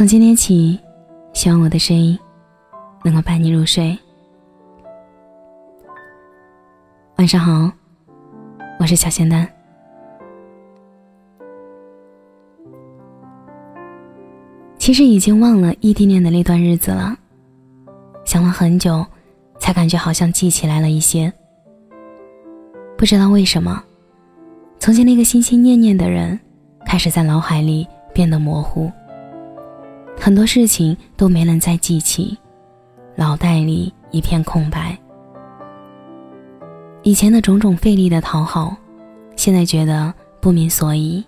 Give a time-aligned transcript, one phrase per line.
[0.00, 0.80] 从今天起，
[1.34, 2.18] 希望我的声音
[3.04, 3.94] 能够伴你入睡。
[7.16, 7.70] 晚上好，
[8.78, 9.46] 我是小仙丹。
[14.78, 17.14] 其实已经忘了异地恋的那段日子了，
[18.24, 19.04] 想了很久，
[19.58, 21.30] 才感觉好像记起来了一些。
[22.96, 23.84] 不知道为什么，
[24.78, 26.40] 从前那个心心念念的人，
[26.86, 28.90] 开始在脑海里变得模糊。
[30.22, 32.36] 很多事情都没能再记起，
[33.16, 34.96] 脑袋里一片空白。
[37.02, 38.76] 以前的种种费力的讨好，
[39.34, 41.24] 现在觉得不明所以。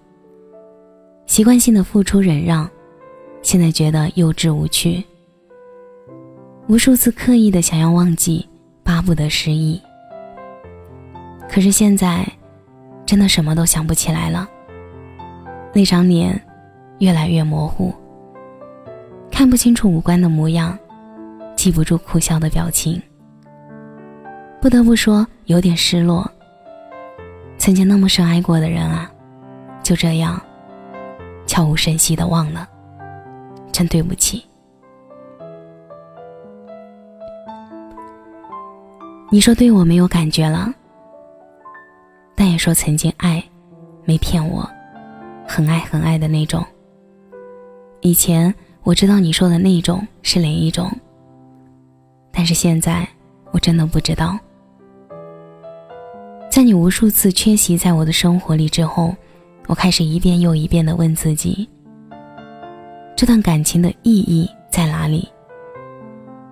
[1.24, 2.68] 习惯性的付出忍让，
[3.40, 5.02] 现在觉得幼稚无趣。
[6.68, 8.46] 无数次刻意的想要忘记，
[8.82, 9.80] 巴不得失忆。
[11.48, 12.30] 可是现在，
[13.06, 14.46] 真的什么都想不起来了。
[15.72, 16.38] 那张脸，
[16.98, 17.94] 越来越模糊。
[19.42, 20.78] 看不清楚五官的模样，
[21.56, 23.02] 记不住苦笑的表情。
[24.60, 26.30] 不得不说，有点失落。
[27.58, 29.10] 曾经那么深爱过的人啊，
[29.82, 30.40] 就这样
[31.44, 32.68] 悄无声息的忘了，
[33.72, 34.44] 真对不起。
[39.28, 40.72] 你说对我没有感觉了，
[42.36, 43.42] 但也说曾经爱，
[44.04, 44.64] 没骗我，
[45.48, 46.64] 很爱很爱的那种。
[48.02, 48.54] 以前。
[48.84, 50.90] 我知道你说的那种是哪一种，
[52.32, 53.06] 但是现在
[53.52, 54.36] 我真的不知道。
[56.50, 59.14] 在你无数次缺席在我的生活里之后，
[59.68, 61.68] 我开始一遍又一遍的问自己：
[63.14, 65.28] 这段感情的意义在哪里？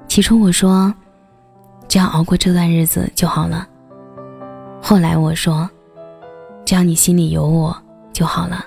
[0.07, 0.95] 起初我说，
[1.89, 3.67] 只要熬过这段日子就好了。
[4.81, 5.69] 后来我说，
[6.65, 7.77] 只要你心里有我
[8.13, 8.65] 就好了。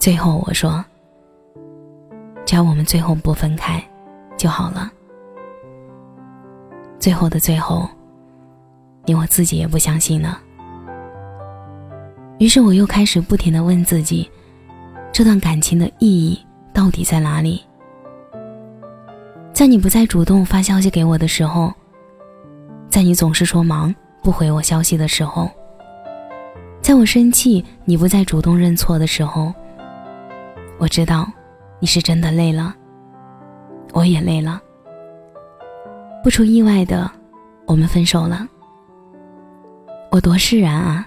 [0.00, 0.84] 最后我说。
[2.44, 3.82] 只要我们最后不分开，
[4.36, 4.90] 就好了。
[6.98, 7.88] 最后的最后，
[9.06, 10.40] 连我自己也不相信了。
[12.38, 14.28] 于是我又开始不停的问自己：
[15.12, 16.38] 这段感情的意义
[16.72, 17.62] 到底在哪里？
[19.52, 21.72] 在你不再主动发消息给我的时候，
[22.88, 25.50] 在你总是说忙不回我消息的时候，
[26.80, 29.52] 在我生气你不再主动认错的时候，
[30.78, 31.30] 我知道。
[31.82, 32.72] 你是真的累了，
[33.92, 34.62] 我也累了。
[36.22, 37.10] 不出意外的，
[37.66, 38.46] 我们分手了。
[40.12, 41.04] 我多释然啊！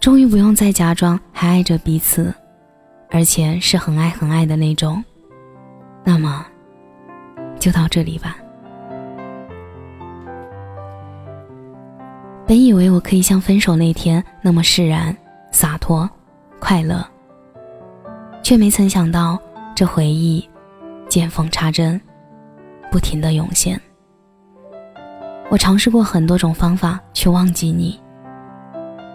[0.00, 2.30] 终于不用再假装还爱着彼此，
[3.08, 5.02] 而且是很爱很爱的那种。
[6.04, 6.44] 那么，
[7.58, 8.36] 就到这里吧。
[12.46, 15.16] 本以为我可以像分手那天那么释然、
[15.50, 16.06] 洒脱、
[16.60, 17.02] 快乐。
[18.48, 19.38] 却没曾想到，
[19.74, 20.42] 这回忆
[21.06, 22.00] 见缝插针，
[22.90, 23.78] 不停的涌现。
[25.50, 28.00] 我尝试过很多种方法去忘记你，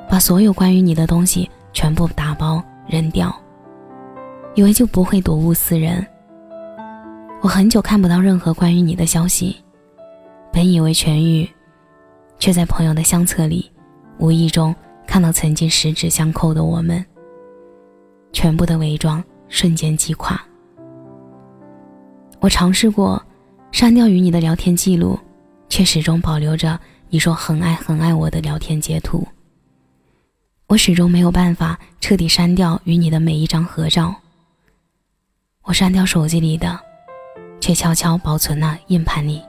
[0.08, 3.36] 把所有关于你的东西全部打包扔掉，
[4.54, 6.06] 以为就不会睹物思人。
[7.42, 9.58] 我很久看不到任何关于你的消息，
[10.52, 11.50] 本以为痊愈，
[12.38, 13.72] 却在朋友的相册里，
[14.20, 14.76] 无意中
[15.08, 17.04] 看到曾经十指相扣的我们。
[18.34, 20.38] 全部的伪装瞬间击垮。
[22.42, 23.24] 我尝试过
[23.72, 25.18] 删掉与你的聊天记录，
[25.70, 26.78] 却始终保留着
[27.08, 29.26] 你说很爱很爱我的聊天截图。
[30.68, 34.14] 我始终没有办法彻底删掉与你的每一张合照。
[35.64, 36.78] 我删掉手机里的，
[37.62, 39.42] 却悄悄保存了硬盘里。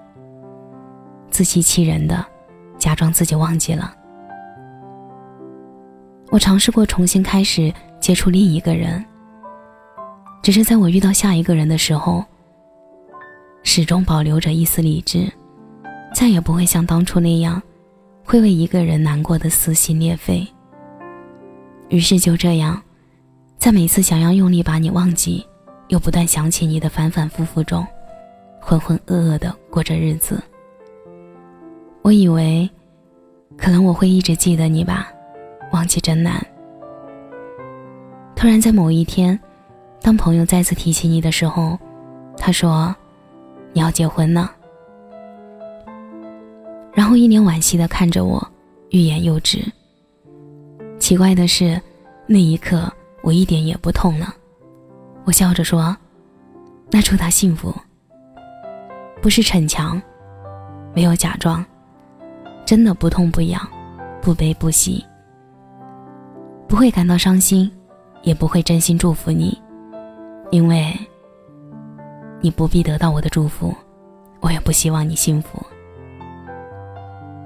[1.30, 2.24] 自欺欺人的，
[2.78, 3.92] 假装自己忘记了。
[6.30, 7.72] 我尝试过重新开始。
[8.04, 9.02] 接触另一个人，
[10.42, 12.22] 只是在我遇到下一个人的时候，
[13.62, 15.26] 始终保留着一丝理智，
[16.14, 17.62] 再也不会像当初那样，
[18.22, 20.46] 会为一个人难过的撕心裂肺。
[21.88, 22.78] 于是就这样，
[23.56, 25.42] 在每次想要用力把你忘记，
[25.88, 27.86] 又不断想起你的反反复复中，
[28.60, 30.38] 浑浑噩噩的过着日子。
[32.02, 32.68] 我以为，
[33.56, 35.10] 可能我会一直记得你吧，
[35.72, 36.46] 忘记真难。
[38.44, 39.40] 突然在某一天，
[40.02, 41.78] 当朋友再次提起你的时候，
[42.36, 42.94] 他说
[43.72, 44.54] ：“你要结婚了。”
[46.92, 48.46] 然后一脸惋惜的看着我，
[48.90, 49.64] 欲言又止。
[50.98, 51.80] 奇怪的是，
[52.26, 52.92] 那一刻
[53.22, 54.34] 我一点也不痛了。
[55.24, 55.96] 我笑着说
[56.92, 57.74] ：“那祝他幸福。”
[59.22, 59.98] 不是逞强，
[60.94, 61.64] 没有假装，
[62.66, 63.66] 真的不痛不痒，
[64.20, 65.02] 不悲不喜，
[66.68, 67.73] 不会感到伤心。
[68.24, 69.56] 也不会真心祝福你，
[70.50, 70.92] 因为
[72.40, 73.74] 你不必得到我的祝福，
[74.40, 75.64] 我也不希望你幸福。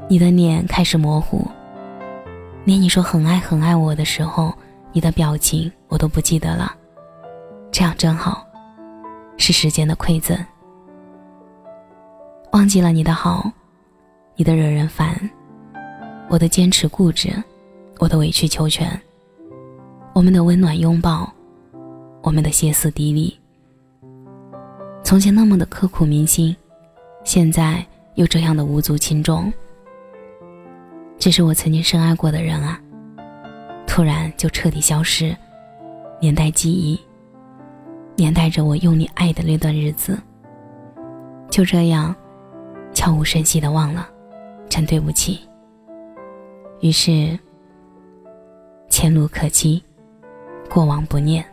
[0.08, 1.46] 你的脸开始模糊，
[2.64, 4.54] 连你说很爱很爱我的时候，
[4.92, 6.72] 你的表情我都不记得了。
[7.70, 8.46] 这样真好，
[9.36, 10.38] 是时间的馈赠。
[12.52, 13.50] 忘记了你的好，
[14.36, 15.14] 你的惹人烦，
[16.28, 17.30] 我的坚持固执，
[17.98, 18.88] 我的委曲求全，
[20.18, 21.32] 我们的温暖拥抱，
[22.22, 23.38] 我们的歇斯底里。
[25.04, 26.56] 从前那么的刻骨铭心，
[27.22, 27.86] 现在
[28.16, 29.52] 又这样的无足轻重。
[31.20, 32.80] 这是我曾经深爱过的人啊，
[33.86, 35.36] 突然就彻底消失，
[36.20, 36.98] 连带记忆。
[38.16, 40.18] 年带着我用你爱的那段日子，
[41.48, 42.12] 就这样
[42.92, 44.08] 悄无声息的忘了，
[44.68, 45.38] 真对不起。
[46.80, 47.38] 于是，
[48.88, 49.80] 前路可期，
[50.68, 51.44] 过往不念。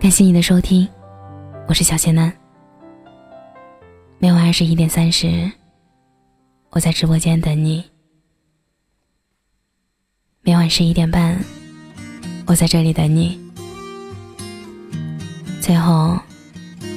[0.00, 0.86] 感谢你的收听，
[1.66, 2.32] 我是小仙男。
[4.18, 5.50] 每晚二十一点三十，
[6.70, 7.84] 我在直播间等你。
[10.42, 11.38] 每晚十一点半，
[12.46, 13.40] 我在这里等你。
[15.62, 16.18] 最后，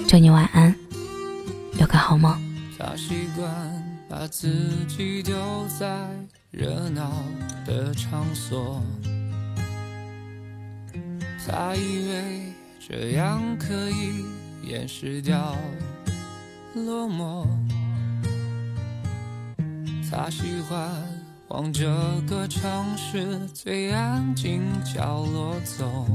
[0.07, 0.75] 祝你晚安，
[1.79, 2.37] 有个好梦。
[4.09, 5.35] 把自己丢
[5.79, 6.07] 在
[6.51, 7.11] 热闹
[7.65, 8.81] 的场所，
[11.47, 14.25] 他以为这样可以
[14.63, 15.55] 掩饰掉
[16.73, 17.45] 落寞。
[20.09, 21.17] 他喜欢。
[21.49, 21.87] 往这
[22.27, 26.05] 个城市最安静角落走，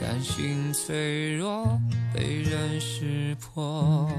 [0.00, 1.78] 担心脆弱
[2.14, 4.10] 被人识破。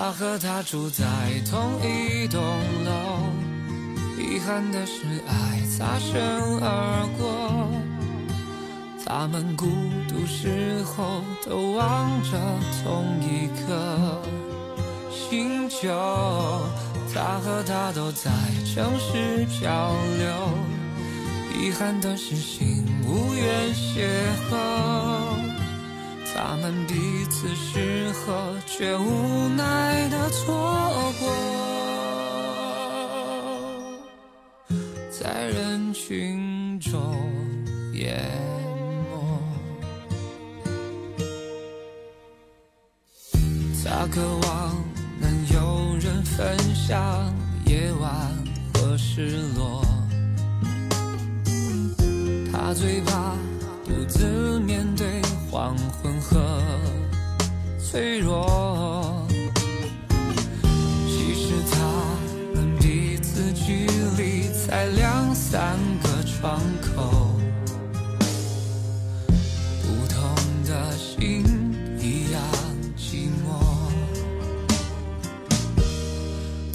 [0.00, 1.04] 他和她住在
[1.50, 2.40] 同一栋
[2.84, 3.18] 楼，
[4.16, 6.22] 遗憾的是爱擦身
[6.62, 7.68] 而过。
[9.04, 9.66] 他们孤
[10.08, 12.38] 独时候都望着
[12.84, 14.22] 同一颗。
[15.10, 15.88] 星球，
[17.12, 18.30] 他和她都在
[18.72, 24.06] 城市漂流，遗憾的是心无缘邂
[24.48, 25.17] 逅，
[26.40, 26.94] 他们彼
[27.24, 31.28] 此适合，却无奈的错过，
[35.10, 37.00] 在人群中
[37.94, 38.24] 淹
[39.10, 39.42] 没，
[43.84, 44.76] 他渴望
[45.20, 46.22] 能有人。
[46.38, 47.34] 分享
[47.66, 48.08] 夜晚
[48.74, 49.84] 和失落，
[52.52, 53.34] 他最怕
[53.84, 55.20] 独自面对
[55.50, 55.97] 黄昏
[57.90, 59.26] 脆弱。
[61.06, 61.76] 其实他
[62.54, 63.86] 们彼此距
[64.18, 67.30] 离才两三个窗口。
[69.80, 70.20] 不同
[70.66, 71.42] 的心
[71.98, 72.42] 一样
[72.94, 73.56] 寂寞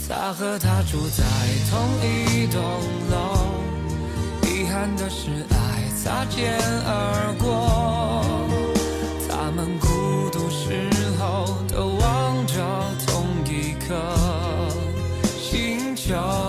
[0.10, 1.24] 他和她住在
[1.70, 2.60] 同一栋
[3.12, 3.16] 楼，
[4.48, 5.54] 遗憾的是爱
[5.96, 6.58] 擦肩
[6.88, 8.43] 而过。
[10.64, 10.80] 时
[11.20, 12.56] 候都望着
[13.06, 13.94] 同一颗
[15.38, 16.43] 星球。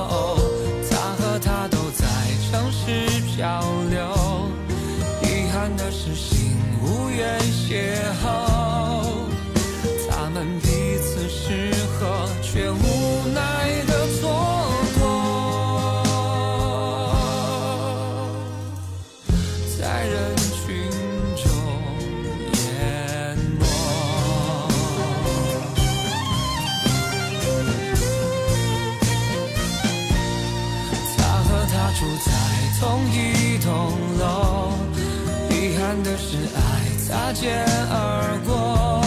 [35.75, 36.61] 遗憾的是爱
[37.05, 39.03] 擦肩而过。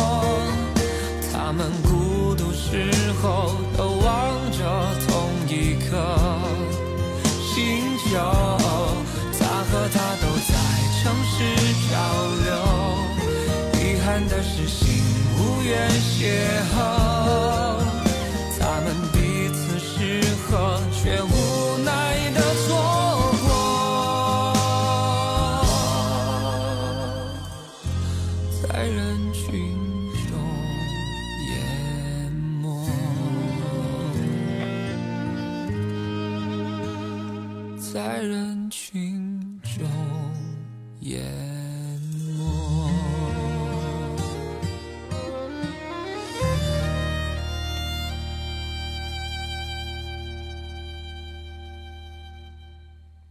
[1.32, 4.60] 他们孤独时候都望着
[5.08, 5.96] 同一颗
[7.42, 8.20] 星球。
[9.40, 10.52] 他和她都在
[11.00, 11.36] 城市
[11.88, 11.96] 漂
[12.44, 12.52] 流，
[13.82, 15.02] 遗憾的是心
[15.40, 16.20] 无缘邂
[16.76, 17.07] 逅。
[37.98, 39.90] 在人群中，
[41.00, 41.67] 也。